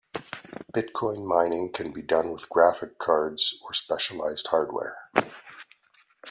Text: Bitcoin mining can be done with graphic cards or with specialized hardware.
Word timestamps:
Bitcoin 0.73 1.27
mining 1.27 1.71
can 1.71 1.91
be 1.91 2.01
done 2.01 2.31
with 2.31 2.49
graphic 2.49 2.97
cards 2.97 3.59
or 3.61 3.67
with 3.69 3.75
specialized 3.75 4.47
hardware. 4.47 4.97